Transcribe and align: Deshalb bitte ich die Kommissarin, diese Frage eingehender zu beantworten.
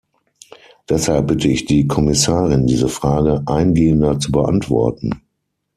Deshalb 0.89 1.27
bitte 1.27 1.47
ich 1.47 1.65
die 1.65 1.85
Kommissarin, 1.87 2.65
diese 2.65 2.89
Frage 2.89 3.43
eingehender 3.45 4.17
zu 4.17 4.31
beantworten. 4.31 5.21